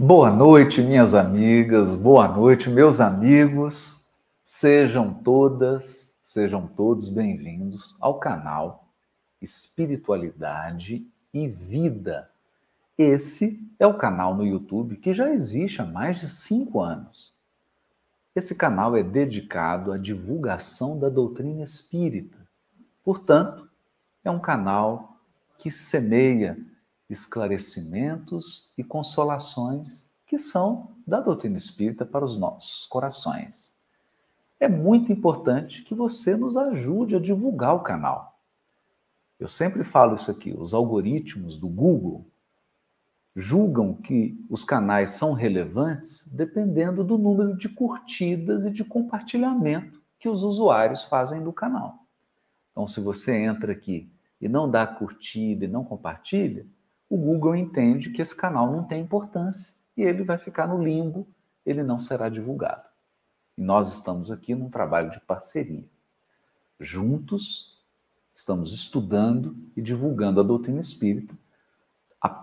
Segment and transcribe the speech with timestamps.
[0.00, 4.06] Boa noite, minhas amigas, boa noite, meus amigos.
[4.44, 8.92] Sejam todas, sejam todos bem-vindos ao canal
[9.42, 12.30] Espiritualidade e Vida.
[12.96, 17.34] Esse é o canal no YouTube que já existe há mais de cinco anos.
[18.36, 22.38] Esse canal é dedicado à divulgação da doutrina espírita.
[23.02, 23.68] Portanto,
[24.22, 25.18] é um canal
[25.58, 26.56] que semeia
[27.08, 33.76] esclarecimentos e consolações que são da doutrina espírita para os nossos corações.
[34.60, 38.38] É muito importante que você nos ajude a divulgar o canal.
[39.38, 42.26] Eu sempre falo isso aqui: os algoritmos do Google
[43.34, 50.28] julgam que os canais são relevantes dependendo do número de curtidas e de compartilhamento que
[50.28, 52.04] os usuários fazem do canal.
[52.72, 56.66] Então, se você entra aqui e não dá curtida e não compartilha,
[57.08, 61.26] o Google entende que esse canal não tem importância e ele vai ficar no limbo,
[61.64, 62.82] ele não será divulgado.
[63.56, 65.84] E nós estamos aqui num trabalho de parceria.
[66.78, 67.82] Juntos,
[68.34, 71.36] estamos estudando e divulgando a doutrina espírita.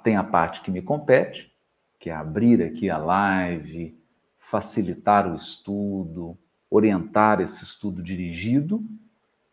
[0.03, 1.53] Tem a parte que me compete,
[2.00, 3.97] que é abrir aqui a live,
[4.38, 6.38] facilitar o estudo,
[6.70, 8.84] orientar esse estudo dirigido,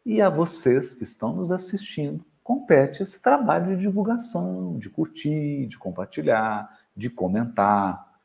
[0.04, 5.78] e a vocês que estão nos assistindo, compete esse trabalho de divulgação, de curtir, de
[5.78, 8.20] compartilhar, de comentar.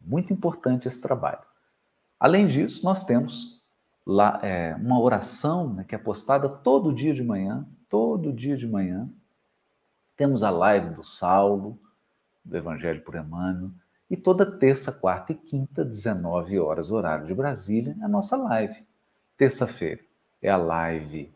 [0.00, 1.42] Muito importante esse trabalho.
[2.18, 3.62] Além disso, nós temos
[4.06, 8.66] lá é, uma oração né, que é postada todo dia de manhã, todo dia de
[8.66, 9.08] manhã.
[10.16, 11.78] Temos a live do Saulo,
[12.44, 13.70] do Evangelho por Emmanuel,
[14.10, 18.84] e toda terça, quarta e quinta, 19 horas, horário de Brasília, é a nossa live.
[19.38, 20.02] Terça-feira
[20.40, 21.32] é a live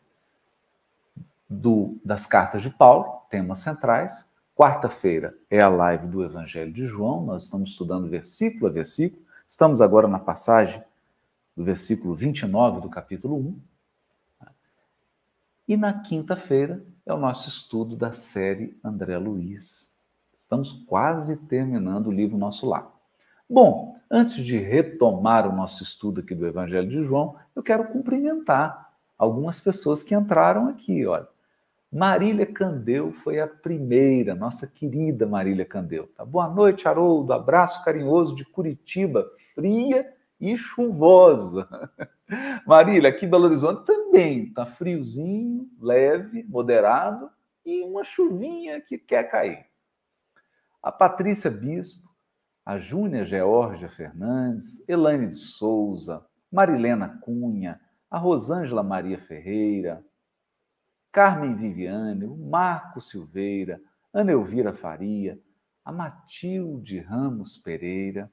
[1.48, 4.34] do, das cartas de Paulo, temas centrais.
[4.54, 9.22] Quarta-feira é a live do Evangelho de João, nós estamos estudando versículo a versículo.
[9.46, 10.82] Estamos agora na passagem
[11.56, 13.60] do versículo 29 do capítulo 1.
[15.68, 20.00] E na quinta-feira é o nosso estudo da série André Luiz.
[20.38, 22.90] Estamos quase terminando o livro Nosso Lar.
[23.48, 28.92] Bom, antes de retomar o nosso estudo aqui do Evangelho de João, eu quero cumprimentar
[29.18, 31.04] algumas pessoas que entraram aqui.
[31.06, 31.28] Olha,
[31.96, 36.06] Marília Candeu foi a primeira, nossa querida Marília Candeu.
[36.08, 36.26] Tá?
[36.26, 37.32] Boa noite, Haroldo.
[37.32, 40.06] Abraço carinhoso de Curitiba, fria
[40.38, 41.66] e chuvosa.
[42.68, 47.30] Marília, aqui em Belo Horizonte também tá friozinho, leve, moderado
[47.64, 49.64] e uma chuvinha que quer cair.
[50.82, 52.10] A Patrícia Bispo,
[52.62, 57.80] a Júnia Georgia Fernandes, Elaine de Souza, Marilena Cunha,
[58.10, 60.04] a Rosângela Maria Ferreira,
[61.16, 63.80] Carmen Viviane, o Marco Silveira,
[64.12, 65.40] Ana Elvira Faria,
[65.82, 68.30] a Matilde Ramos Pereira,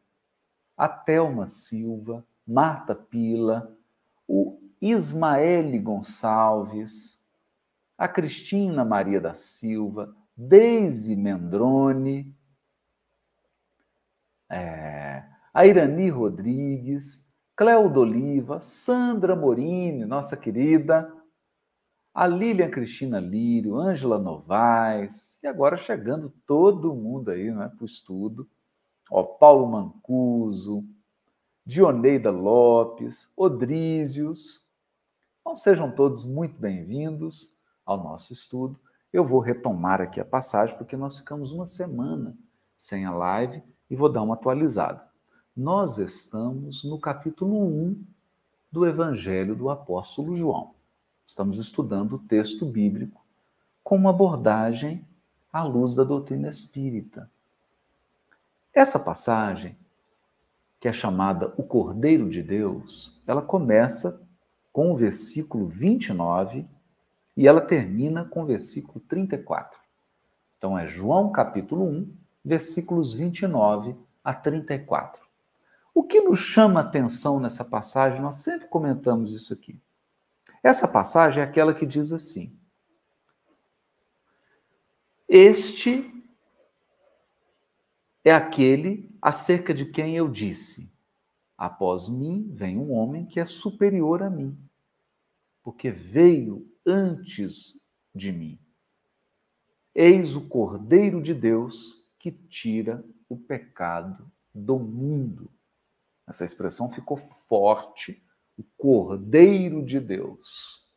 [0.76, 3.74] a Thelma Silva, Marta Pila,
[4.28, 7.26] o Ismaele Gonçalves,
[7.98, 12.36] a Cristina Maria da Silva, Deise Mendrone,
[14.50, 15.24] é,
[15.54, 21.13] a Irani Rodrigues, Cléudo Oliva, Sandra Morini, nossa querida,
[22.14, 27.86] a Lilian Cristina Lírio, Ângela Novaes, e agora chegando todo mundo aí né, para o
[27.86, 28.48] estudo.
[29.10, 30.86] Ó, Paulo Mancuso,
[31.66, 34.70] Dioneida Lopes, Odrízios.
[35.42, 38.80] Então sejam todos muito bem-vindos ao nosso estudo.
[39.12, 42.38] Eu vou retomar aqui a passagem, porque nós ficamos uma semana
[42.78, 45.04] sem a live e vou dar uma atualizada.
[45.56, 48.06] Nós estamos no capítulo 1
[48.72, 50.73] do Evangelho do Apóstolo João.
[51.26, 53.24] Estamos estudando o texto bíblico
[53.84, 55.06] com uma abordagem
[55.52, 57.30] à luz da doutrina espírita.
[58.74, 59.78] Essa passagem,
[60.80, 64.22] que é chamada o Cordeiro de Deus, ela começa
[64.72, 66.66] com o versículo 29
[67.38, 69.80] e ela termina com o versículo 34.
[70.58, 75.22] Então é João capítulo 1, versículos 29 a 34.
[75.94, 79.80] O que nos chama a atenção nessa passagem, nós sempre comentamos isso aqui.
[80.64, 82.58] Essa passagem é aquela que diz assim:
[85.28, 86.10] Este
[88.24, 90.96] é aquele acerca de quem eu disse:
[91.58, 94.58] Após mim vem um homem que é superior a mim,
[95.62, 97.86] porque veio antes
[98.16, 98.58] de mim.
[99.94, 105.52] Eis o Cordeiro de Deus que tira o pecado do mundo.
[106.26, 108.24] Essa expressão ficou forte
[108.58, 110.88] o Cordeiro de Deus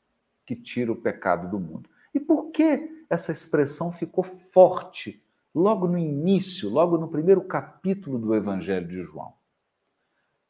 [0.44, 1.90] que tira o pecado do mundo.
[2.14, 5.22] E por que essa expressão ficou forte
[5.54, 9.34] logo no início, logo no primeiro capítulo do Evangelho de João?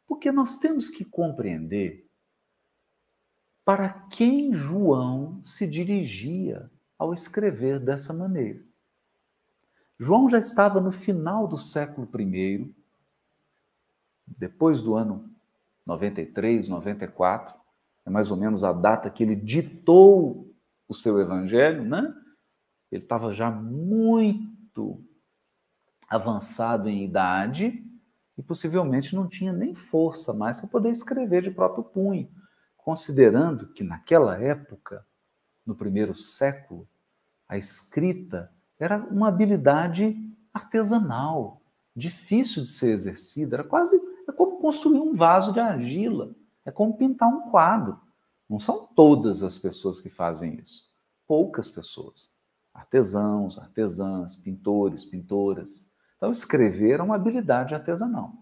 [0.06, 2.06] Porque nós temos que compreender
[3.64, 8.64] para quem João se dirigia ao escrever dessa maneira.
[9.98, 12.72] João já estava no final do século I,
[14.26, 15.35] depois do ano
[15.86, 17.54] 93, 94,
[18.04, 20.52] é mais ou menos a data que ele ditou
[20.88, 22.14] o seu evangelho, né?
[22.90, 25.02] Ele estava já muito
[26.08, 27.84] avançado em idade
[28.38, 32.30] e possivelmente não tinha nem força mais para poder escrever de próprio punho,
[32.76, 35.04] considerando que naquela época,
[35.64, 36.88] no primeiro século,
[37.48, 40.16] a escrita era uma habilidade
[40.52, 41.60] artesanal,
[41.94, 43.98] difícil de ser exercida, era quase
[44.28, 46.34] é como construir um vaso de argila,
[46.64, 48.00] é como pintar um quadro.
[48.48, 50.94] Não são todas as pessoas que fazem isso,
[51.26, 52.36] poucas pessoas.
[52.72, 55.90] Artesãos, artesãs, pintores, pintoras.
[56.16, 58.32] Então, escrever é uma habilidade artesanal.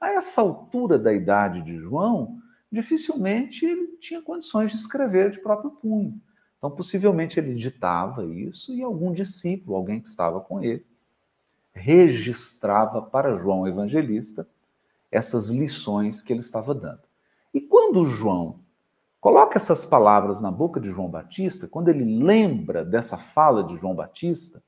[0.00, 2.38] A essa altura da idade de João,
[2.70, 6.20] dificilmente ele tinha condições de escrever de próprio punho.
[6.58, 10.84] Então, possivelmente ele ditava isso e algum discípulo, alguém que estava com ele,
[11.72, 14.48] registrava para João Evangelista
[15.10, 17.02] essas lições que ele estava dando.
[17.52, 18.60] E quando João
[19.20, 23.94] coloca essas palavras na boca de João Batista, quando ele lembra dessa fala de João
[23.94, 24.62] Batista,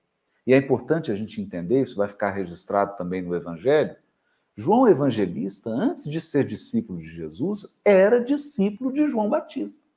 [0.47, 3.97] e é importante a gente entender, isso vai ficar registrado também no Evangelho,
[4.57, 9.89] João Evangelista, antes de ser discípulo de Jesus, era discípulo de João Batista.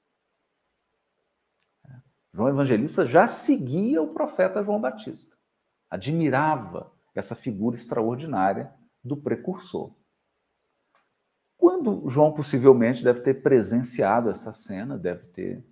[2.33, 5.35] João Evangelista já seguia o profeta João Batista,
[5.89, 8.73] admirava essa figura extraordinária
[9.03, 9.91] do precursor.
[11.63, 15.65] Quando João possivelmente deve ter presenciado essa cena, deve ter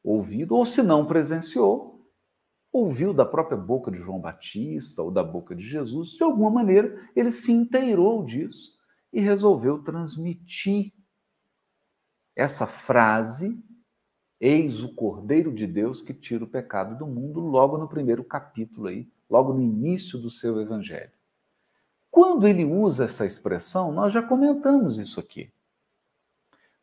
[0.00, 2.08] ouvido, ou se não presenciou,
[2.72, 7.10] ouviu da própria boca de João Batista ou da boca de Jesus, de alguma maneira
[7.16, 8.78] ele se inteirou disso
[9.12, 10.92] e resolveu transmitir
[12.36, 13.60] essa frase
[14.40, 18.86] Eis o Cordeiro de Deus que tira o pecado do mundo, logo no primeiro capítulo
[18.86, 21.10] aí, logo no início do seu evangelho.
[22.12, 25.52] Quando ele usa essa expressão, nós já comentamos isso aqui.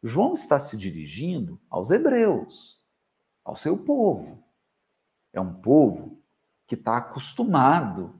[0.03, 2.81] João está se dirigindo aos hebreus,
[3.45, 4.43] ao seu povo.
[5.31, 6.21] É um povo
[6.65, 8.19] que está acostumado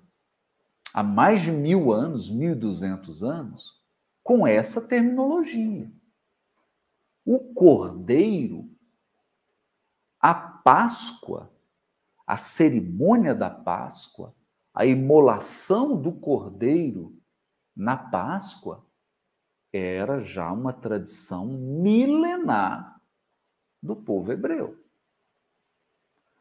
[0.93, 3.81] há mais de mil anos, mil e duzentos anos,
[4.23, 5.91] com essa terminologia.
[7.25, 8.69] O cordeiro
[10.19, 11.49] a Páscoa,
[12.27, 14.35] a cerimônia da Páscoa,
[14.79, 17.21] a imolação do cordeiro
[17.75, 18.87] na Páscoa,
[19.73, 23.01] era já uma tradição milenar
[23.83, 24.81] do povo hebreu.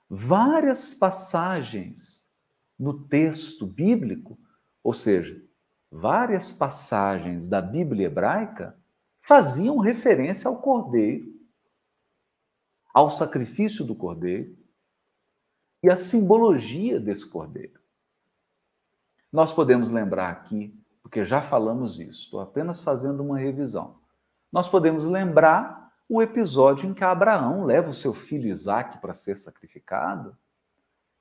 [0.08, 2.32] Várias passagens
[2.78, 4.38] no texto bíblico,
[4.84, 5.44] ou seja,
[5.90, 8.80] várias passagens da Bíblia hebraica,
[9.20, 11.36] faziam referência ao cordeiro
[12.94, 14.56] ao sacrifício do cordeiro
[15.82, 17.77] e à simbologia desse cordeiro.
[19.32, 23.98] Nós podemos lembrar aqui, porque já falamos isso, estou apenas fazendo uma revisão.
[24.50, 29.36] Nós podemos lembrar o episódio em que Abraão leva o seu filho Isaque para ser
[29.36, 30.36] sacrificado,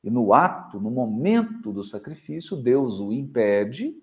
[0.04, 3.94] e no ato, no momento do sacrifício, Deus o impede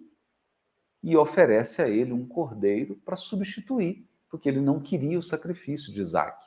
[1.02, 6.02] e oferece a ele um cordeiro para substituir, porque ele não queria o sacrifício de
[6.02, 6.46] Isaque.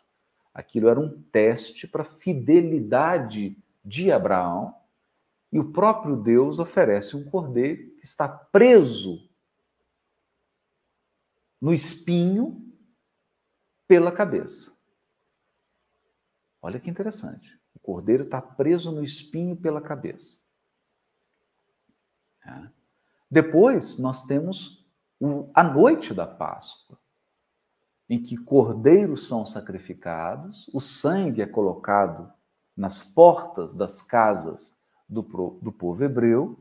[0.54, 4.76] Aquilo era um teste para a fidelidade de Abraão.
[5.58, 9.28] E o próprio Deus oferece um cordeiro que está preso
[11.60, 12.72] no espinho
[13.88, 14.80] pela cabeça.
[16.62, 17.60] Olha que interessante.
[17.74, 20.42] O cordeiro está preso no espinho pela cabeça.
[22.46, 22.70] É.
[23.28, 24.88] Depois, nós temos
[25.56, 27.00] a noite da Páscoa
[28.08, 32.32] em que cordeiros são sacrificados, o sangue é colocado
[32.76, 34.77] nas portas das casas
[35.08, 35.22] do,
[35.62, 36.60] do povo hebreu,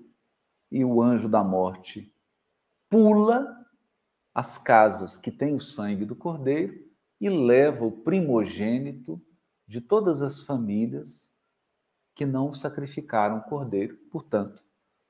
[0.70, 2.12] e o anjo da morte
[2.88, 3.64] pula
[4.34, 6.84] as casas que têm o sangue do cordeiro
[7.20, 9.20] e leva o primogênito
[9.66, 11.34] de todas as famílias
[12.14, 14.62] que não sacrificaram o cordeiro, portanto,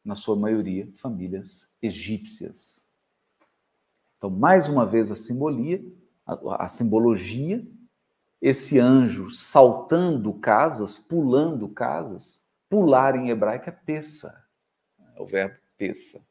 [0.04, 2.92] na sua maioria, famílias egípcias.
[4.16, 5.84] Então, mais uma vez, a simbolia
[6.26, 7.66] a, a simbologia,
[8.42, 12.45] esse anjo saltando casas, pulando casas.
[12.68, 14.44] Pular em hebraico é pessa,
[15.14, 16.26] é o verbo pessa.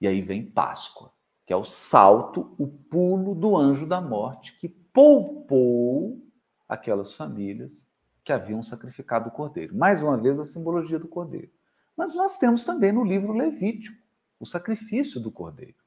[0.00, 1.12] E aí vem Páscoa,
[1.46, 6.22] que é o salto, o pulo do anjo da morte que poupou
[6.68, 7.90] aquelas famílias
[8.24, 9.74] que haviam sacrificado o cordeiro.
[9.74, 11.50] Mais uma vez, a simbologia do cordeiro.
[11.96, 13.96] Mas nós temos também no livro Levítico
[14.38, 15.78] o sacrifício do cordeiro,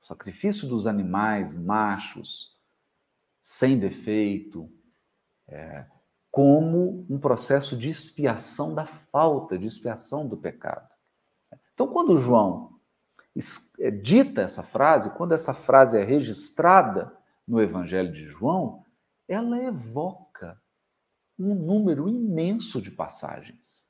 [0.00, 2.58] o sacrifício dos animais machos,
[3.40, 4.68] sem defeito,
[5.46, 5.86] é,
[6.34, 10.92] como um processo de expiação da falta, de expiação do pecado.
[11.72, 12.80] Então, quando João
[13.78, 18.84] é, dita essa frase, quando essa frase é registrada no Evangelho de João,
[19.28, 20.60] ela evoca
[21.38, 23.88] um número imenso de passagens.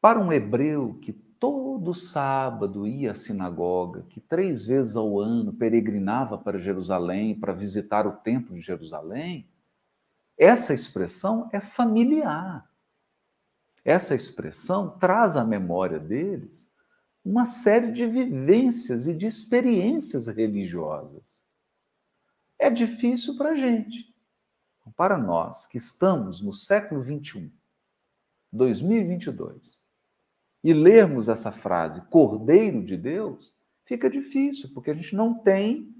[0.00, 6.38] Para um hebreu que todo sábado ia à sinagoga, que três vezes ao ano peregrinava
[6.38, 9.46] para Jerusalém para visitar o Templo de Jerusalém,
[10.42, 12.68] essa expressão é familiar.
[13.84, 16.68] Essa expressão traz à memória deles
[17.24, 21.46] uma série de vivências e de experiências religiosas.
[22.58, 24.12] É difícil para a gente.
[24.96, 27.48] Para nós que estamos no século 21,
[28.52, 29.80] 2022,
[30.64, 35.94] e lermos essa frase, Cordeiro de Deus, fica difícil, porque a gente não tem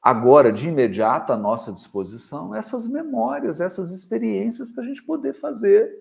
[0.00, 5.92] agora, de imediato, à nossa disposição, essas memórias, essas experiências para a gente poder fazer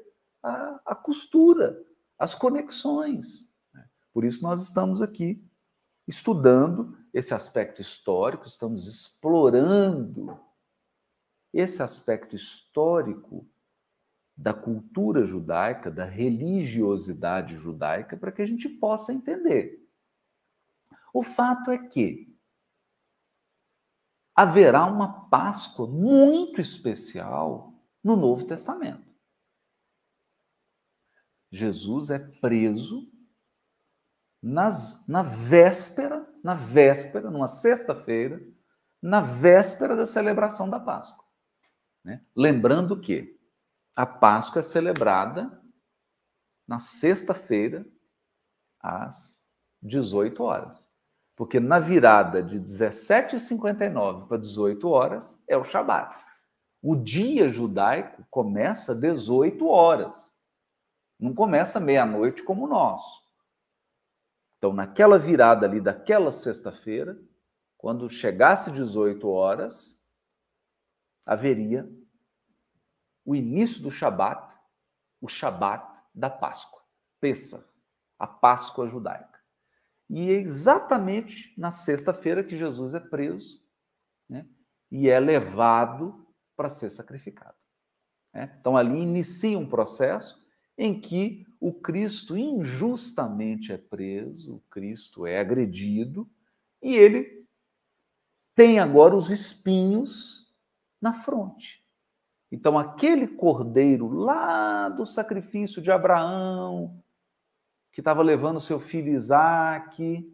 [0.41, 1.77] a, a costura,
[2.17, 3.47] as conexões.
[3.73, 3.85] Né?
[4.13, 5.43] Por isso, nós estamos aqui
[6.07, 10.39] estudando esse aspecto histórico, estamos explorando
[11.53, 13.47] esse aspecto histórico
[14.35, 19.83] da cultura judaica, da religiosidade judaica, para que a gente possa entender.
[21.11, 22.36] O fato é que
[24.37, 29.03] haverá uma Páscoa muito especial no Novo Testamento.
[31.51, 33.11] Jesus é preso
[34.39, 38.39] nas, na véspera, na véspera, numa sexta-feira,
[39.01, 41.25] na véspera da celebração da Páscoa.
[42.03, 42.23] Né?
[42.35, 43.39] Lembrando que
[43.95, 45.59] a Páscoa é celebrada
[46.67, 47.87] na sexta-feira,
[48.79, 49.51] às
[49.81, 50.86] 18 horas.
[51.37, 56.25] Porque na virada de 17h59 para 18 horas é o Shabat.
[56.81, 60.35] O dia judaico começa às 18 horas.
[61.19, 63.21] Não começa meia-noite como o nosso.
[64.57, 67.15] Então, naquela virada ali daquela sexta-feira,
[67.77, 70.03] quando chegasse 18 horas,
[71.23, 71.87] haveria
[73.23, 74.57] o início do Shabat,
[75.21, 76.81] o Shabat da Páscoa,
[77.19, 77.71] Pessa,
[78.17, 79.36] a Páscoa judaica.
[80.09, 83.61] E é exatamente na sexta-feira que Jesus é preso
[84.29, 84.47] né,
[84.89, 87.57] e é levado para ser sacrificado.
[88.33, 88.55] Né?
[88.59, 90.45] Então ali inicia um processo
[90.77, 96.29] em que o Cristo injustamente é preso, o Cristo é agredido
[96.81, 97.45] e ele
[98.55, 100.51] tem agora os espinhos
[101.01, 101.85] na fronte.
[102.51, 107.03] Então, aquele cordeiro lá do sacrifício de Abraão,
[107.97, 110.31] que estava levando seu filho Isaac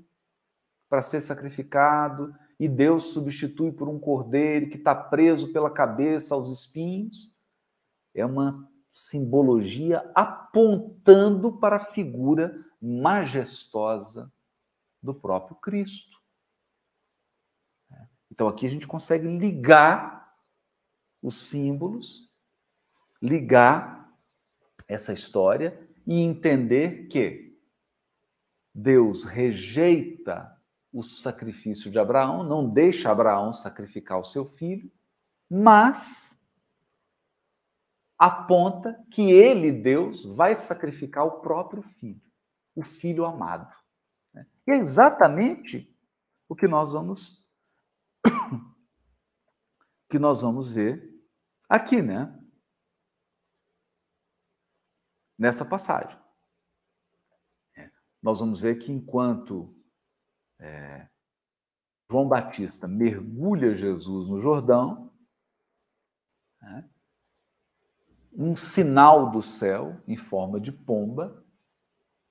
[0.90, 6.50] para ser sacrificado, e Deus substitui por um cordeiro que está preso pela cabeça aos
[6.50, 7.34] espinhos,
[8.14, 14.30] é uma simbologia apontando para a figura majestosa
[15.02, 16.22] do próprio Cristo.
[18.30, 20.36] Então, aqui a gente consegue ligar
[21.22, 22.30] os símbolos,
[23.22, 24.14] ligar
[24.86, 27.53] essa história e entender que
[28.74, 30.58] Deus rejeita
[30.92, 34.92] o sacrifício de Abraão, não deixa Abraão sacrificar o seu filho,
[35.50, 36.42] mas
[38.18, 42.22] aponta que ele, Deus, vai sacrificar o próprio filho,
[42.76, 43.74] o filho amado.
[44.66, 45.94] E é exatamente
[46.48, 47.44] o que nós vamos
[50.10, 51.12] que nós vamos ver
[51.68, 52.40] aqui, né?
[55.38, 56.23] Nessa passagem.
[58.24, 59.76] Nós vamos ver que enquanto
[60.58, 61.10] é,
[62.10, 65.12] João Batista mergulha Jesus no Jordão,
[66.62, 66.90] né,
[68.32, 71.46] um sinal do céu em forma de pomba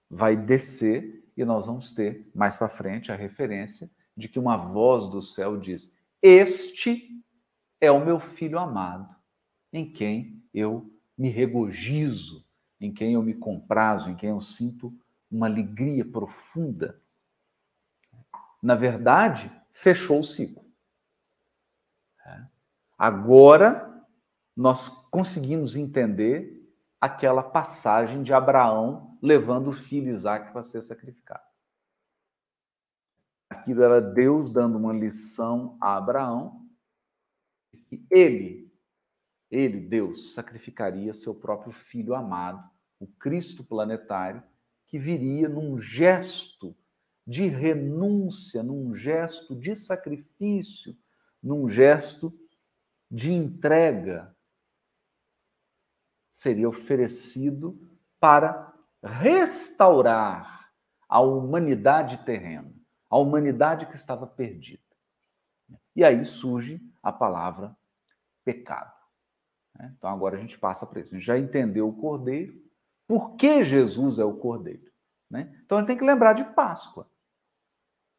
[0.08, 5.08] vai descer e nós vamos ter mais para frente a referência de que uma voz
[5.10, 7.22] do céu diz: Este
[7.80, 9.14] é o meu filho amado,
[9.70, 12.44] em quem eu me regozijo,
[12.80, 14.96] em quem eu me comprazo, em quem eu sinto
[15.32, 17.00] uma alegria profunda.
[18.62, 20.64] Na verdade, fechou o ciclo.
[22.24, 22.46] É.
[22.98, 23.88] Agora
[24.54, 26.70] nós conseguimos entender
[27.00, 31.42] aquela passagem de Abraão levando o filho Isaac para ser sacrificado.
[33.48, 36.68] Aquilo era Deus dando uma lição a Abraão.
[37.90, 38.72] E ele
[39.52, 42.66] ele, Deus, sacrificaria seu próprio filho amado,
[42.98, 44.42] o Cristo planetário,
[44.92, 46.76] que viria num gesto
[47.26, 50.94] de renúncia, num gesto de sacrifício,
[51.42, 52.30] num gesto
[53.10, 54.36] de entrega,
[56.28, 57.80] seria oferecido
[58.20, 58.70] para
[59.02, 60.70] restaurar
[61.08, 62.70] a humanidade terrena,
[63.08, 64.82] a humanidade que estava perdida.
[65.96, 67.74] E aí surge a palavra
[68.44, 68.92] pecado.
[69.74, 69.94] Né?
[69.96, 71.14] Então agora a gente passa para isso.
[71.14, 72.62] A gente já entendeu o cordeiro.
[73.12, 74.90] Por que Jesus é o cordeiro?
[75.28, 75.54] Né?
[75.66, 77.10] Então gente tem que lembrar de Páscoa.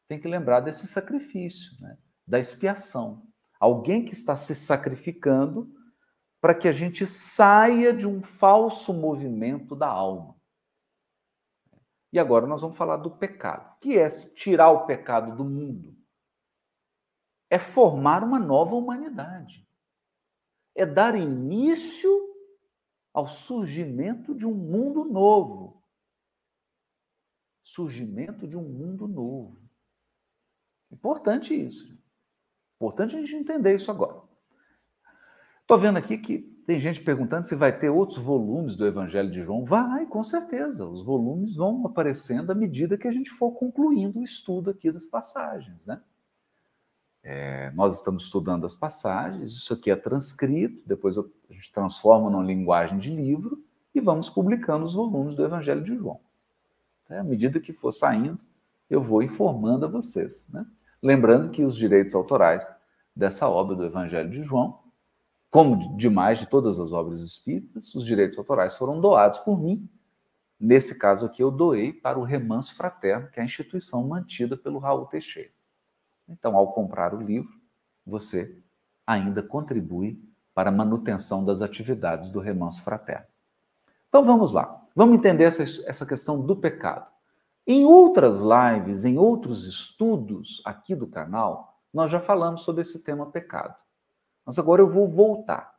[0.07, 1.97] Tem que lembrar desse sacrifício, né?
[2.27, 3.25] da expiação.
[3.59, 5.73] Alguém que está se sacrificando
[6.39, 10.35] para que a gente saia de um falso movimento da alma.
[12.11, 15.97] E agora nós vamos falar do pecado, que é tirar o pecado do mundo.
[17.49, 19.67] É formar uma nova humanidade.
[20.75, 22.32] É dar início
[23.13, 25.81] ao surgimento de um mundo novo.
[27.61, 29.61] Surgimento de um mundo novo.
[30.91, 31.97] Importante isso.
[32.75, 34.21] Importante a gente entender isso agora.
[35.61, 39.43] Estou vendo aqui que tem gente perguntando se vai ter outros volumes do Evangelho de
[39.43, 39.63] João.
[39.63, 40.85] Vai, com certeza.
[40.85, 45.05] Os volumes vão aparecendo à medida que a gente for concluindo o estudo aqui das
[45.05, 46.01] passagens, né?
[47.23, 52.43] É, nós estamos estudando as passagens, isso aqui é transcrito, depois a gente transforma numa
[52.43, 53.63] linguagem de livro
[53.95, 56.19] e vamos publicando os volumes do Evangelho de João.
[57.09, 58.37] É, à medida que for saindo,
[58.89, 60.49] eu vou informando a vocês.
[60.51, 60.65] Né?
[61.01, 62.67] Lembrando que os direitos autorais
[63.15, 64.79] dessa obra do Evangelho de João,
[65.49, 69.87] como demais de todas as obras espíritas, os direitos autorais foram doados por mim.
[70.59, 74.79] Nesse caso aqui, eu doei para o Remanso Fraterno, que é a instituição mantida pelo
[74.79, 75.51] Raul Teixeira.
[76.27, 77.51] Então, ao comprar o livro,
[78.05, 78.57] você
[79.05, 80.21] ainda contribui
[80.53, 83.25] para a manutenção das atividades do Remanso Fraterno.
[84.07, 84.81] Então, vamos lá.
[84.95, 87.11] Vamos entender essa, essa questão do pecado.
[87.65, 93.31] Em outras lives, em outros estudos aqui do canal, nós já falamos sobre esse tema
[93.31, 93.75] pecado.
[94.45, 95.73] Mas agora eu vou voltar.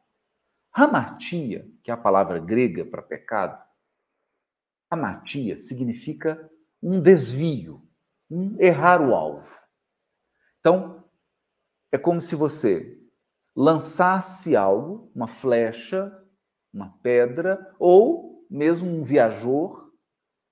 [0.73, 3.63] Hamartia, que é a palavra grega para pecado,
[4.91, 6.51] hamartia significa
[6.83, 7.83] um desvio,
[8.31, 9.64] um errar o alvo.
[10.67, 11.05] Então,
[11.93, 12.99] é como se você
[13.55, 16.11] lançasse algo, uma flecha,
[16.73, 19.93] uma pedra, ou mesmo um viajor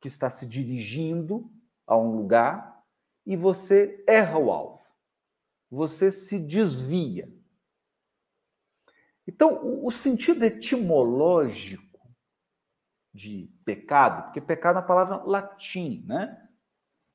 [0.03, 1.51] que está se dirigindo
[1.87, 2.85] a um lugar
[3.25, 4.83] e você erra o alvo.
[5.71, 7.35] Você se desvia.
[9.27, 12.15] Então, o sentido etimológico
[13.15, 16.51] de pecado, porque pecado é a palavra latim, né?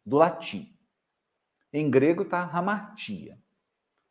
[0.04, 0.76] Do latim.
[1.72, 3.38] Em grego está hamartia.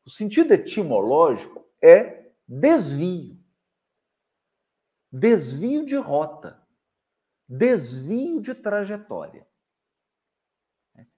[0.04, 3.38] O sentido etimológico é desvio.
[5.10, 6.66] Desvio de rota
[7.48, 9.46] desvio de trajetória.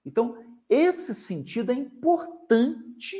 [0.05, 3.15] Então, esse sentido é importante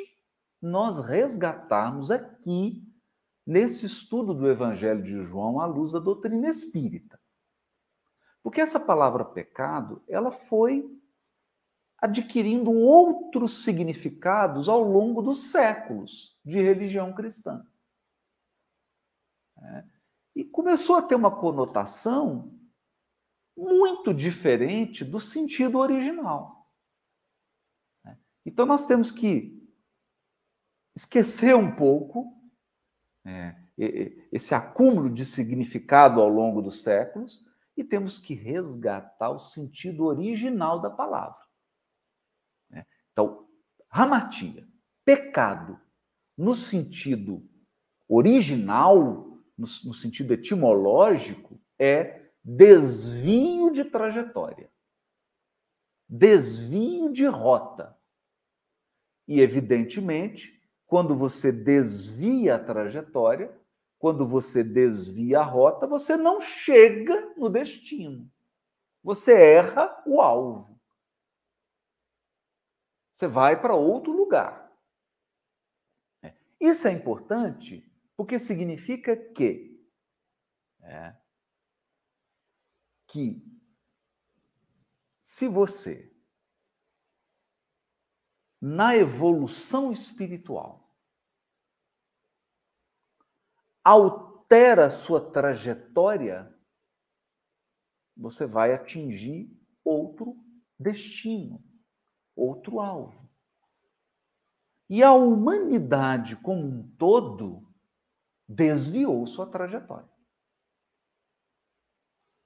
[0.61, 2.85] nós resgatarmos aqui
[3.45, 7.19] nesse estudo do Evangelho de João à luz da doutrina espírita.
[8.43, 10.98] Porque essa palavra pecado, ela foi
[12.01, 17.65] adquirindo outros significados ao longo dos séculos de religião cristã.
[19.61, 19.83] É.
[20.35, 22.57] E começou a ter uma conotação
[23.57, 26.71] muito diferente do sentido original.
[28.05, 28.17] Né?
[28.45, 29.59] Então nós temos que
[30.95, 32.33] esquecer um pouco
[33.25, 33.55] é,
[34.31, 40.81] esse acúmulo de significado ao longo dos séculos e temos que resgatar o sentido original
[40.81, 41.38] da palavra.
[43.89, 44.67] Ramatia,
[45.03, 45.79] pecado,
[46.37, 47.43] no sentido
[48.07, 54.69] original, no, no sentido etimológico, é desvio de trajetória,
[56.07, 57.97] desvio de rota.
[59.27, 63.55] E, evidentemente, quando você desvia a trajetória,
[63.99, 68.31] quando você desvia a rota, você não chega no destino.
[69.03, 70.78] Você erra o alvo.
[73.19, 74.73] Você vai para outro lugar.
[76.57, 79.77] Isso é importante porque significa que
[80.81, 81.17] é,
[83.05, 83.45] que
[85.21, 86.15] se você,
[88.61, 90.89] na evolução espiritual,
[93.83, 96.57] altera sua trajetória,
[98.15, 99.51] você vai atingir
[99.83, 100.41] outro
[100.79, 101.68] destino,
[102.39, 103.29] outro alvo.
[104.89, 107.67] E a humanidade como um todo
[108.47, 110.09] desviou sua trajetória.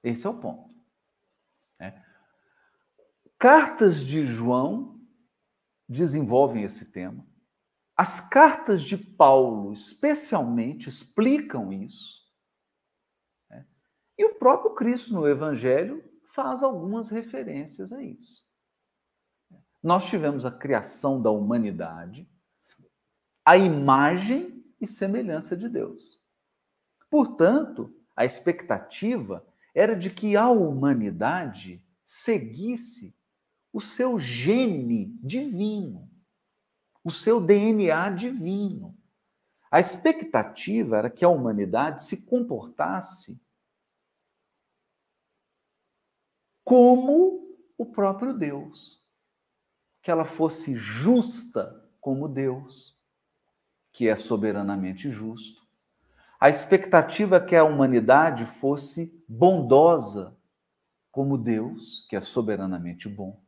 [0.02, 0.74] Esse é o ponto.
[1.80, 2.04] Né?
[3.38, 5.00] Cartas de João
[5.88, 7.26] desenvolvem esse tema.
[7.96, 12.22] As cartas de Paulo, especialmente, explicam isso.
[13.48, 13.66] Né?
[14.18, 18.44] E o próprio Cristo no Evangelho faz algumas referências a isso.
[19.84, 22.26] Nós tivemos a criação da humanidade,
[23.44, 26.22] a imagem e semelhança de Deus.
[27.10, 33.14] Portanto, a expectativa era de que a humanidade seguisse
[33.70, 36.10] o seu gene divino,
[37.04, 38.96] o seu DNA divino.
[39.70, 43.44] A expectativa era que a humanidade se comportasse
[46.64, 49.03] como o próprio Deus,
[50.04, 52.94] que ela fosse justa como Deus,
[53.90, 55.62] que é soberanamente justo.
[56.38, 60.36] A expectativa é que a humanidade fosse bondosa
[61.10, 63.40] como Deus, que é soberanamente bom.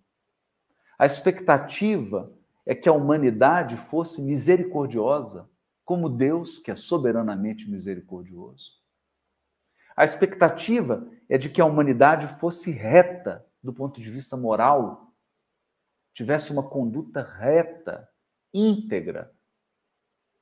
[0.98, 2.32] A expectativa
[2.64, 5.50] é que a humanidade fosse misericordiosa
[5.84, 8.72] como Deus, que é soberanamente misericordioso.
[9.94, 15.05] A expectativa é de que a humanidade fosse reta do ponto de vista moral,
[16.16, 18.10] tivesse uma conduta reta,
[18.52, 19.30] íntegra,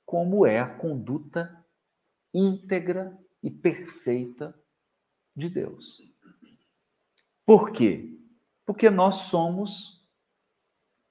[0.06, 1.66] como é a conduta
[2.32, 4.56] íntegra e perfeita
[5.34, 6.00] de Deus.
[7.44, 8.16] Por quê?
[8.64, 10.08] Porque nós somos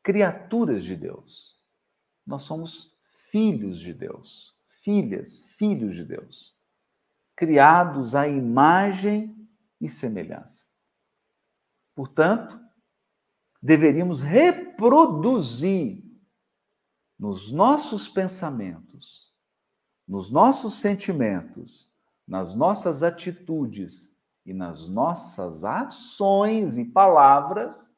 [0.02, 1.62] criaturas de Deus.
[2.26, 6.58] Nós somos filhos de Deus, filhas, filhos de Deus,
[7.36, 9.36] criados à imagem
[9.82, 10.70] e semelhança.
[11.94, 12.63] Portanto,
[13.64, 16.04] deveríamos reproduzir
[17.18, 19.34] nos nossos pensamentos,
[20.06, 21.90] nos nossos sentimentos,
[22.28, 27.98] nas nossas atitudes e nas nossas ações e palavras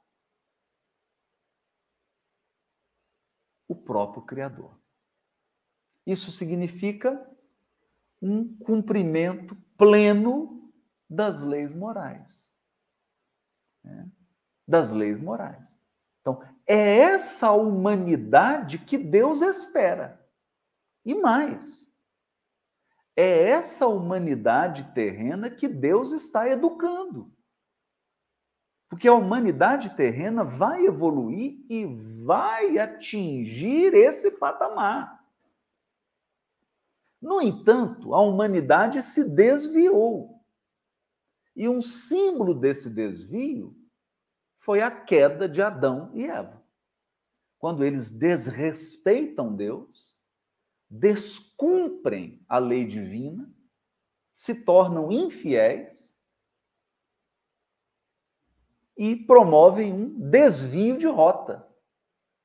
[3.67, 4.79] o próprio Criador.
[6.05, 7.27] Isso significa
[8.21, 10.71] um cumprimento pleno
[11.09, 12.53] das leis morais.
[13.83, 14.11] Né?
[14.67, 15.73] Das leis morais.
[16.21, 20.19] Então, é essa humanidade que Deus espera.
[21.05, 21.93] E mais,
[23.15, 27.31] é essa humanidade terrena que Deus está educando.
[28.89, 31.85] Porque a humanidade terrena vai evoluir e
[32.25, 35.23] vai atingir esse patamar.
[37.21, 40.43] No entanto, a humanidade se desviou.
[41.55, 43.75] E um símbolo desse desvio
[44.65, 46.59] foi a queda de Adão e Eva.
[47.59, 50.17] Quando eles desrespeitam Deus,
[50.89, 53.47] descumprem a lei divina,
[54.33, 56.19] se tornam infiéis
[58.97, 61.67] e promovem um desvio de rota,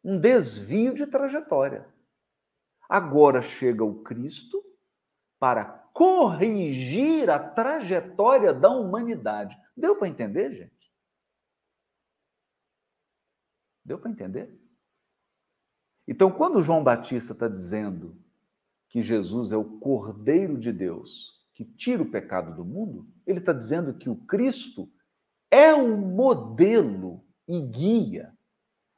[0.05, 1.89] um desvio de trajetória.
[2.87, 4.63] Agora chega o Cristo
[5.39, 9.59] para corrigir a trajetória da humanidade.
[9.75, 10.80] Deu para entender, gente?
[13.91, 14.57] Deu para entender?
[16.07, 18.17] Então, quando João Batista está dizendo
[18.89, 23.53] que Jesus é o Cordeiro de Deus que tira o pecado do mundo, ele está
[23.53, 24.89] dizendo que o Cristo
[25.51, 28.33] é o modelo e guia,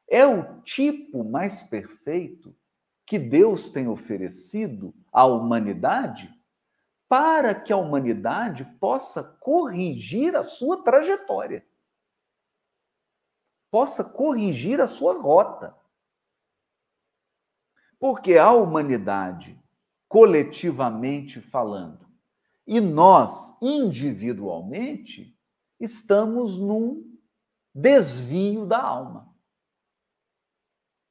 [0.06, 2.54] é o tipo mais perfeito
[3.06, 6.30] que Deus tem oferecido à humanidade
[7.08, 11.64] para que a humanidade possa corrigir a sua trajetória,
[13.72, 15.74] possa corrigir a sua rota.
[17.98, 19.58] Porque a humanidade
[20.06, 22.06] coletivamente falando.
[22.66, 25.34] E nós, individualmente,
[25.80, 27.18] estamos num
[27.74, 29.34] desvio da alma.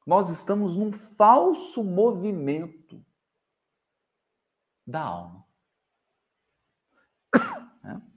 [0.05, 3.03] Nós estamos num falso movimento
[4.85, 5.47] da alma.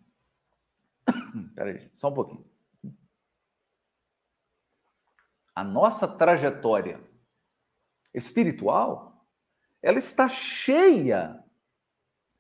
[1.55, 2.54] Peraí, só um pouquinho.
[5.55, 7.03] A nossa trajetória
[8.13, 9.15] espiritual
[9.85, 11.45] ela está cheia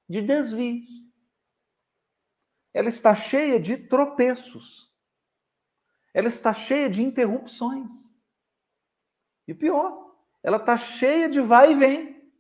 [0.08, 0.88] de desvios.
[2.72, 4.90] Ela está cheia de tropeços.
[6.14, 8.10] Ela está cheia de interrupções.
[9.46, 12.32] E pior, ela está cheia de vai e vem,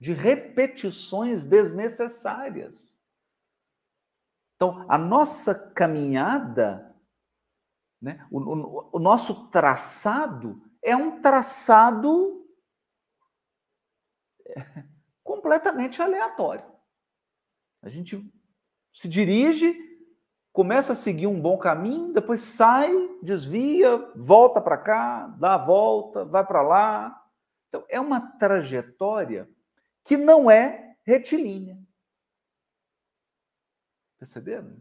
[0.00, 3.00] de repetições desnecessárias.
[4.56, 6.91] Então, a nossa caminhada,
[8.02, 12.44] né, o, o, o nosso traçado é um traçado
[15.22, 16.70] completamente aleatório.
[17.80, 18.30] A gente
[18.92, 19.92] se dirige
[20.52, 26.24] começa a seguir um bom caminho, depois sai, desvia, volta para cá, dá a volta,
[26.24, 27.26] vai para lá.
[27.68, 29.48] Então, é uma trajetória
[30.04, 31.80] que não é retilínea.
[34.18, 34.76] Perceberam?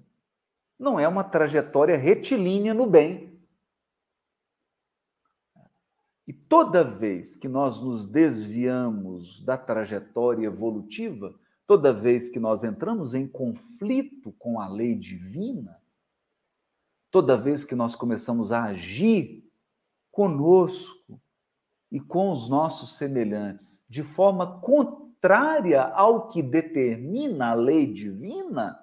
[0.81, 3.39] Não é uma trajetória retilínea no bem.
[6.27, 13.13] E toda vez que nós nos desviamos da trajetória evolutiva, toda vez que nós entramos
[13.13, 15.79] em conflito com a lei divina,
[17.11, 19.47] toda vez que nós começamos a agir
[20.11, 21.21] conosco
[21.91, 28.80] e com os nossos semelhantes de forma contrária ao que determina a lei divina,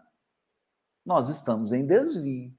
[1.08, 2.54] nós estamos em desvio.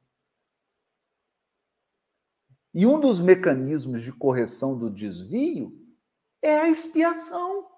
[2.73, 5.71] E um dos mecanismos de correção do desvio
[6.41, 7.69] é a expiação.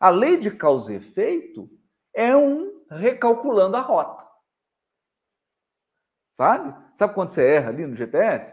[0.00, 1.70] A lei de causa e efeito
[2.12, 4.28] é um recalculando a rota.
[6.32, 6.96] Sabe?
[6.96, 8.52] Sabe quando você erra ali no GPS?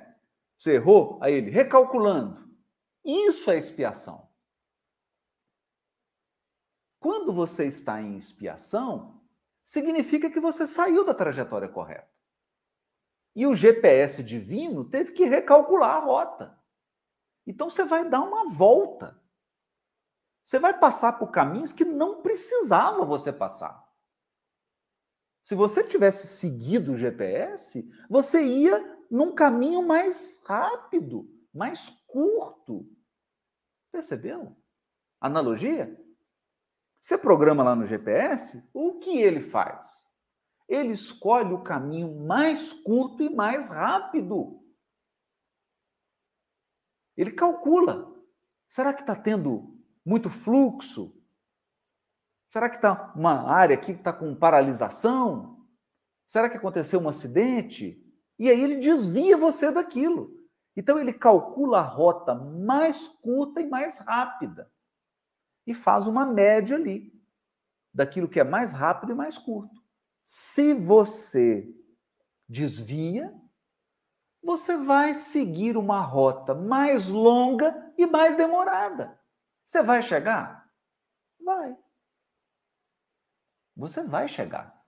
[0.60, 2.56] Você errou, aí ele recalculando.
[3.04, 4.30] Isso é expiação.
[7.00, 9.17] Quando você está em expiação,
[9.68, 12.10] significa que você saiu da trajetória correta.
[13.36, 16.58] E o GPS divino teve que recalcular a rota.
[17.46, 19.22] Então você vai dar uma volta.
[20.42, 23.86] Você vai passar por caminhos que não precisava você passar.
[25.44, 32.90] Se você tivesse seguido o GPS, você ia num caminho mais rápido, mais curto.
[33.92, 34.56] Percebeu?
[35.20, 36.07] Analogia?
[37.08, 40.12] Você programa lá no GPS, o que ele faz?
[40.68, 44.62] Ele escolhe o caminho mais curto e mais rápido.
[47.16, 48.14] Ele calcula.
[48.68, 51.18] Será que está tendo muito fluxo?
[52.50, 55.66] Será que está uma área aqui que está com paralisação?
[56.28, 58.06] Será que aconteceu um acidente?
[58.38, 60.30] E aí ele desvia você daquilo.
[60.76, 64.70] Então ele calcula a rota mais curta e mais rápida
[65.68, 67.14] e faz uma média ali
[67.94, 69.84] daquilo que é mais rápido e mais curto.
[70.24, 71.70] Se você
[72.48, 73.34] desvia,
[74.42, 79.20] você vai seguir uma rota mais longa e mais demorada.
[79.66, 80.72] Você vai chegar?
[81.44, 81.78] Vai.
[83.76, 84.82] Você vai chegar.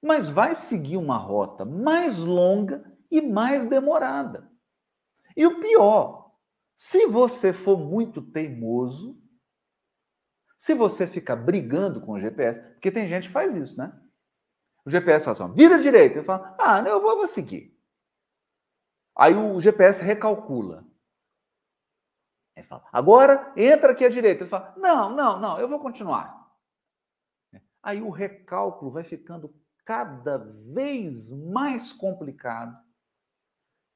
[0.00, 4.50] Mas vai seguir uma rota mais longa e mais demorada.
[5.36, 6.36] E o pior,
[6.76, 9.23] se você for muito teimoso,
[10.64, 14.00] se você ficar brigando com o GPS, porque tem gente que faz isso, né?
[14.82, 16.16] O GPS fala assim, vira direita.
[16.16, 17.78] Ele fala, ah, não, eu vou, eu vou seguir.
[19.14, 20.82] Aí o GPS recalcula.
[22.56, 24.44] Ele fala, agora entra aqui à direita.
[24.44, 26.50] Ele fala, não, não, não, eu vou continuar.
[27.82, 30.38] Aí o recálculo vai ficando cada
[30.72, 32.74] vez mais complicado.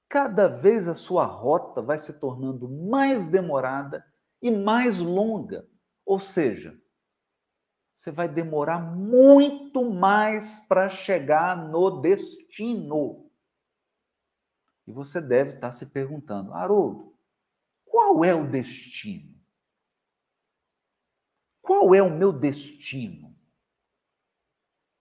[0.07, 4.05] Cada vez a sua rota vai se tornando mais demorada
[4.43, 5.67] e mais longa.
[6.09, 6.75] Ou seja,
[7.95, 13.31] você vai demorar muito mais para chegar no destino.
[14.87, 17.15] E você deve estar se perguntando, Haroldo,
[17.85, 19.39] qual é o destino?
[21.61, 23.37] Qual é o meu destino?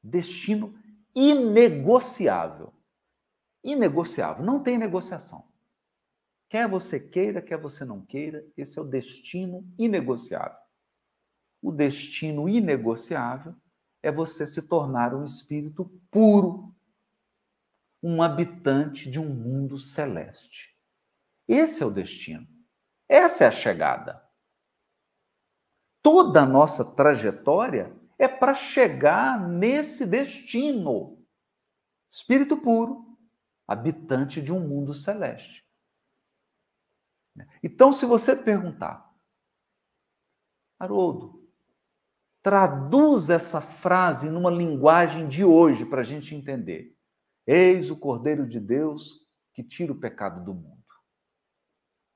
[0.03, 0.77] Destino
[1.15, 2.73] inegociável.
[3.63, 5.47] Inegociável, não tem negociação.
[6.49, 10.66] Quer você queira, quer você não queira, esse é o destino inegociável
[11.61, 13.55] o destino inegociável
[14.01, 16.75] é você se tornar um espírito puro,
[18.01, 20.77] um habitante de um mundo celeste.
[21.47, 22.47] Esse é o destino.
[23.09, 24.23] Essa é a chegada.
[26.01, 31.25] Toda a nossa trajetória é para chegar nesse destino.
[32.11, 33.17] Espírito puro,
[33.67, 35.65] habitante de um mundo celeste.
[37.61, 39.13] Então, se você perguntar,
[40.79, 41.46] Haroldo,
[42.47, 46.95] Traduz essa frase numa linguagem de hoje para a gente entender.
[47.45, 50.85] Eis o Cordeiro de Deus que tira o pecado do mundo.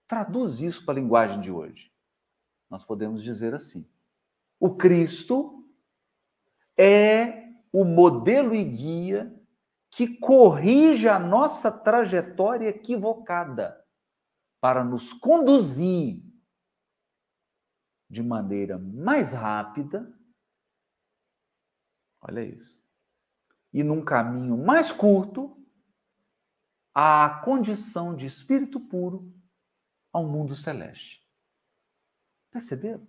[0.07, 1.91] Traduz isso para a linguagem de hoje.
[2.69, 3.91] Nós podemos dizer assim:
[4.57, 5.69] o Cristo
[6.79, 9.37] é o modelo e guia
[9.89, 13.85] que corrige a nossa trajetória equivocada
[14.61, 16.23] para nos conduzir
[18.09, 20.20] de maneira mais rápida
[22.21, 22.79] Olha isso.
[23.73, 25.57] E num caminho mais curto,
[26.93, 29.33] à condição de espírito puro
[30.11, 31.21] ao mundo celeste.
[32.51, 33.07] Perceberam?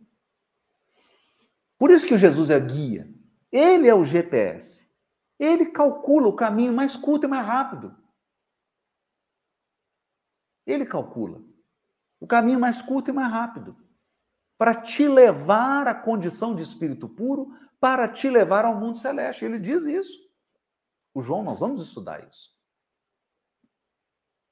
[1.76, 3.12] Por isso que o Jesus é guia.
[3.50, 4.88] Ele é o GPS.
[5.38, 7.96] Ele calcula o caminho mais curto e mais rápido.
[10.64, 11.42] Ele calcula
[12.20, 13.76] o caminho mais curto e mais rápido
[14.56, 19.44] para te levar à condição de espírito puro, para te levar ao mundo celeste.
[19.44, 20.30] Ele diz isso.
[21.12, 22.56] O João, nós vamos estudar isso.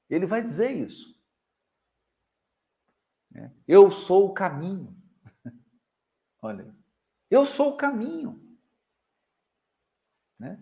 [0.09, 1.17] Ele vai dizer isso.
[3.33, 3.49] É.
[3.65, 4.93] Eu sou o caminho.
[6.43, 6.75] Olha,
[7.29, 8.59] eu sou o caminho.
[10.37, 10.61] Né?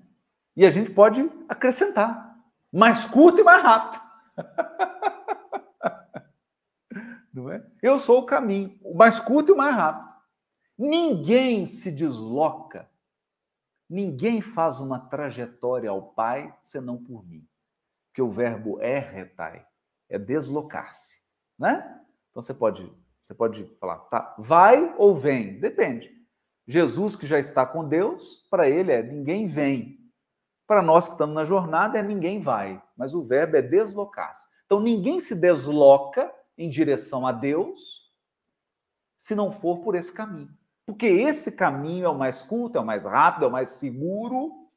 [0.56, 2.40] E a gente pode acrescentar
[2.72, 4.04] mais curto e mais rápido.
[7.34, 7.68] Não é?
[7.82, 10.09] Eu sou o caminho, o mais curto e o mais rápido.
[10.80, 12.90] Ninguém se desloca,
[13.90, 17.46] ninguém faz uma trajetória ao Pai senão por mim.
[18.14, 19.68] Que o verbo é retai,
[20.08, 21.22] é deslocar-se,
[21.58, 22.02] né?
[22.30, 22.90] Então você pode,
[23.22, 26.18] você pode falar, tá, vai ou vem, depende.
[26.66, 30.00] Jesus que já está com Deus, para ele é ninguém vem,
[30.66, 34.48] para nós que estamos na jornada, é ninguém vai, mas o verbo é deslocar-se.
[34.66, 38.10] Então ninguém se desloca em direção a Deus
[39.18, 40.58] se não for por esse caminho.
[40.90, 44.72] Porque esse caminho é o mais curto, é o mais rápido, é o mais seguro,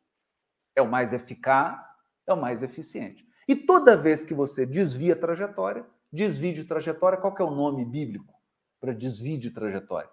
[0.77, 1.83] é o mais eficaz,
[2.27, 3.27] é o mais eficiente.
[3.49, 7.87] E toda vez que você desvia a trajetória, desvio de trajetória, qual é o nome
[7.87, 8.35] bíblico
[8.79, 10.11] para desvio de trajetória?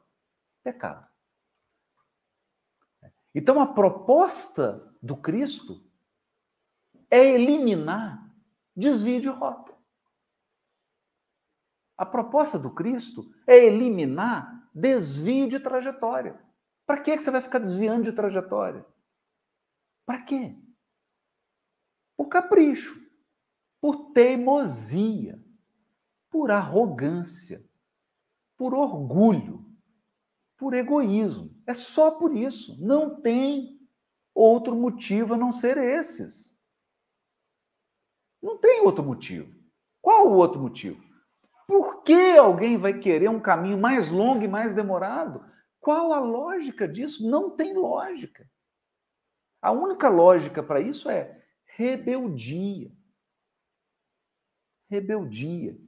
[0.64, 1.06] Pecado.
[3.36, 5.84] Então a proposta do Cristo
[7.12, 8.26] é eliminar
[8.74, 9.74] desvio de rota.
[11.98, 16.40] A proposta do Cristo é eliminar desvio de trajetória.
[16.86, 18.86] Para que você vai ficar desviando de trajetória?
[20.06, 20.56] Para quê?
[22.18, 23.00] Por capricho,
[23.80, 25.40] por teimosia,
[26.30, 27.64] por arrogância,
[28.58, 29.66] por orgulho,
[30.58, 31.56] por egoísmo.
[31.66, 32.78] É só por isso.
[32.84, 33.80] Não tem
[34.34, 36.58] outro motivo a não ser esses.
[38.42, 39.54] Não tem outro motivo.
[40.02, 41.09] Qual o outro motivo?
[41.70, 45.46] Por que alguém vai querer um caminho mais longo e mais demorado?
[45.80, 47.30] Qual a lógica disso?
[47.30, 48.50] Não tem lógica.
[49.62, 52.92] A única lógica para isso é rebeldia.
[54.90, 55.80] Rebeldia,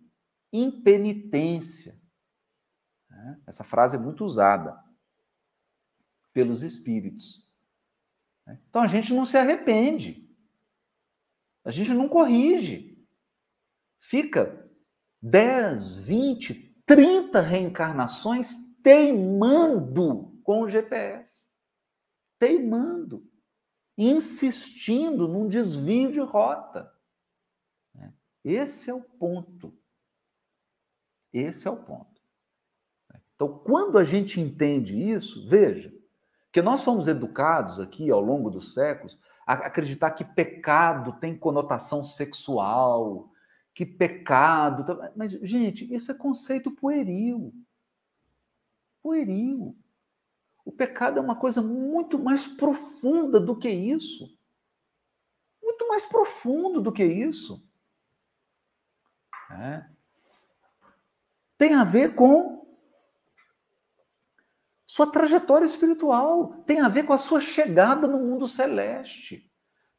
[0.54, 2.00] impenitência.
[3.10, 3.42] Né?
[3.48, 4.80] Essa frase é muito usada
[6.32, 7.52] pelos espíritos.
[8.70, 10.32] Então a gente não se arrepende.
[11.66, 13.04] A gente não corrige.
[13.98, 14.61] Fica
[15.22, 21.46] 10, 20, 30 reencarnações teimando com o GPS.
[22.40, 23.30] Teimando.
[23.98, 26.92] Insistindo num desvio de rota.
[28.44, 29.78] Esse é o ponto.
[31.32, 32.20] Esse é o ponto.
[33.36, 35.94] Então, quando a gente entende isso, veja,
[36.52, 42.04] que nós somos educados aqui ao longo dos séculos a acreditar que pecado tem conotação
[42.04, 43.31] sexual,
[43.74, 44.86] que pecado.
[45.16, 47.54] Mas, gente, isso é conceito pueril.
[49.02, 49.76] Pueril.
[50.64, 54.38] O pecado é uma coisa muito mais profunda do que isso.
[55.62, 57.64] Muito mais profundo do que isso.
[59.50, 59.86] É.
[61.58, 62.62] Tem a ver com
[64.86, 69.50] sua trajetória espiritual, tem a ver com a sua chegada no mundo celeste,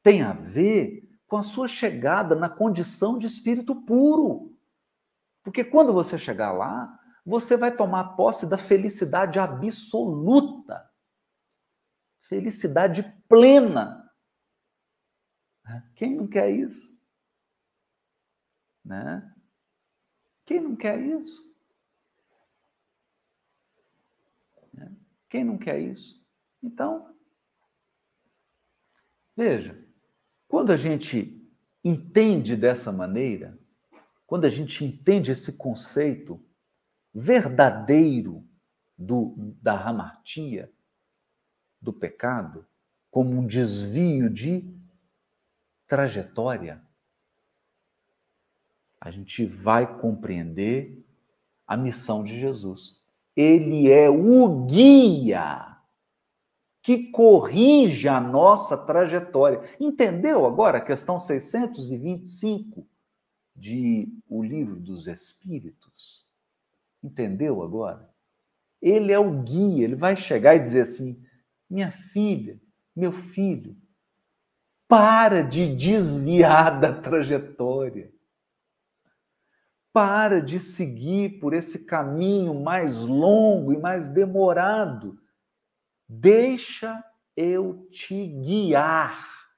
[0.03, 4.55] tem a ver com a sua chegada na condição de espírito puro.
[5.43, 10.93] Porque quando você chegar lá, você vai tomar posse da felicidade absoluta,
[12.21, 14.13] felicidade plena.
[15.97, 16.95] Quem não quer isso?
[18.85, 19.35] Né?
[20.45, 21.59] Quem não quer isso?
[25.31, 26.23] Quem não quer isso?
[26.63, 27.17] Então,
[29.35, 29.83] veja,
[30.53, 31.51] quando a gente
[31.83, 33.59] entende dessa maneira,
[34.27, 36.45] quando a gente entende esse conceito
[37.15, 38.47] verdadeiro
[38.95, 40.71] do, da hamartia,
[41.81, 42.67] do pecado,
[43.11, 44.71] como um desvio de
[45.87, 46.83] trajetória,
[49.01, 51.03] a gente vai compreender
[51.67, 53.03] a missão de Jesus.
[53.35, 55.72] Ele é o guia
[56.83, 59.63] que corrige a nossa trajetória.
[59.79, 62.87] Entendeu agora a questão 625
[63.55, 66.27] de O Livro dos Espíritos?
[67.03, 68.11] Entendeu agora?
[68.81, 71.25] Ele é o guia, ele vai chegar e dizer assim:
[71.71, 72.61] minha filha,
[72.95, 73.77] meu filho,
[74.89, 78.13] para de desviar da trajetória.
[79.93, 85.22] Para de seguir por esse caminho mais longo e mais demorado.
[86.15, 87.03] Deixa
[87.35, 89.49] eu te guiar.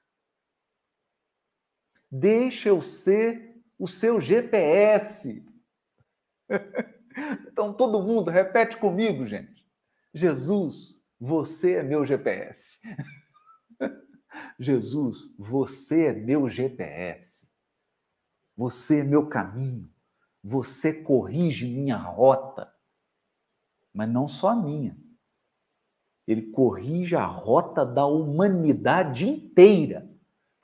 [2.09, 5.45] Deixa eu ser o seu GPS.
[7.47, 9.65] Então, todo mundo, repete comigo, gente.
[10.13, 12.81] Jesus, você é meu GPS.
[14.59, 17.49] Jesus, você é meu GPS.
[18.57, 19.89] Você é meu caminho.
[20.43, 22.69] Você corrige minha rota.
[23.93, 25.04] Mas não só a minha.
[26.27, 30.09] Ele corrige a rota da humanidade inteira.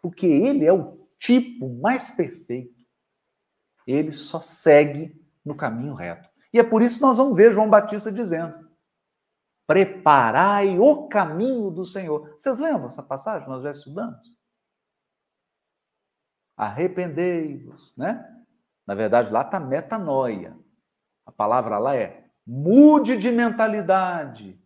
[0.01, 2.81] Porque ele é o tipo mais perfeito.
[3.85, 6.29] Ele só segue no caminho reto.
[6.53, 8.69] E é por isso que nós vamos ver João Batista dizendo:
[9.67, 12.33] Preparai o caminho do Senhor.
[12.37, 13.47] Vocês lembram essa passagem?
[13.47, 14.31] Nós já estudamos.
[16.57, 18.27] Arrependei-vos, né?
[18.85, 20.57] Na verdade, lá está metanoia.
[21.25, 24.60] A palavra lá é mude de mentalidade,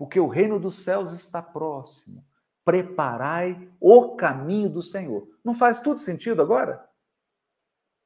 [0.00, 2.24] porque o reino dos céus está próximo.
[2.64, 5.28] Preparai o caminho do Senhor.
[5.44, 6.88] Não faz tudo sentido agora?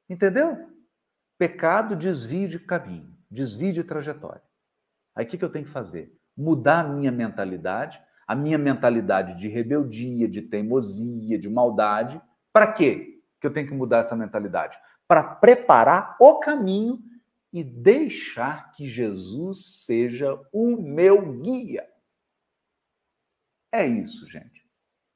[0.09, 0.69] Entendeu?
[1.37, 4.43] Pecado, desvio de caminho, desvio de trajetória.
[5.15, 6.13] Aí o que, que eu tenho que fazer?
[6.35, 12.21] Mudar a minha mentalidade, a minha mentalidade de rebeldia, de teimosia, de maldade.
[12.51, 14.77] Para quê que eu tenho que mudar essa mentalidade?
[15.07, 17.01] Para preparar o caminho
[17.55, 21.89] e deixar que Jesus seja o meu guia.
[23.71, 24.69] É isso, gente.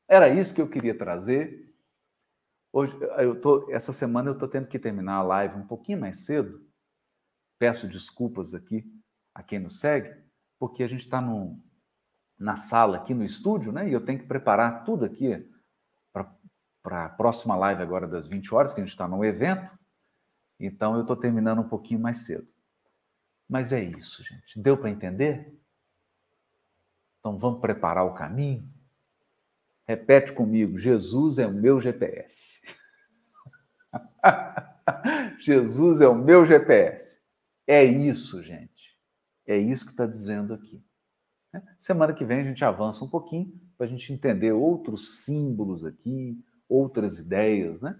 [0.07, 1.75] Era isso que eu queria trazer.
[2.71, 6.19] Hoje, eu tô, essa semana eu estou tendo que terminar a live um pouquinho mais
[6.19, 6.65] cedo.
[7.59, 8.89] Peço desculpas aqui
[9.35, 10.15] a quem nos segue,
[10.57, 11.21] porque a gente está
[12.39, 13.89] na sala aqui no estúdio, né?
[13.89, 15.45] E eu tenho que preparar tudo aqui
[16.81, 19.77] para a próxima live agora das 20 horas, que a gente está no evento.
[20.60, 22.47] Então eu estou terminando um pouquinho mais cedo.
[23.47, 24.60] Mas é isso, gente.
[24.60, 25.57] Deu para entender?
[27.20, 28.68] Então vamos preparar o caminho?
[29.88, 32.62] Repete comigo: Jesus é o meu GPS.
[35.39, 37.22] Jesus é o meu GPS.
[37.66, 38.97] É isso, gente.
[39.47, 40.84] É isso que está dizendo aqui.
[41.80, 46.39] Semana que vem a gente avança um pouquinho para a gente entender outros símbolos aqui,
[46.68, 47.99] outras ideias, né?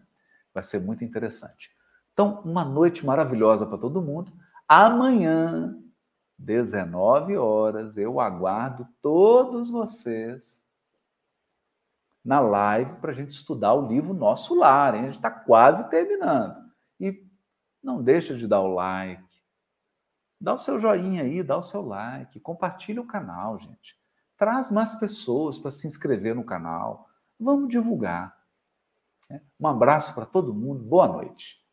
[0.54, 1.72] Vai ser muito interessante.
[2.20, 4.30] Então, uma noite maravilhosa para todo mundo.
[4.68, 5.82] Amanhã,
[6.38, 10.62] 19 horas, eu aguardo todos vocês
[12.22, 14.96] na live para a gente estudar o livro Nosso Lar.
[14.96, 15.04] Hein?
[15.04, 16.62] A gente está quase terminando.
[17.00, 17.26] E
[17.82, 19.24] não deixa de dar o like.
[20.42, 23.98] Dá o seu joinha aí, dá o seu like, compartilha o canal, gente.
[24.36, 27.08] Traz mais pessoas para se inscrever no canal.
[27.40, 28.38] Vamos divulgar.
[29.58, 30.84] Um abraço para todo mundo.
[30.84, 31.69] Boa noite.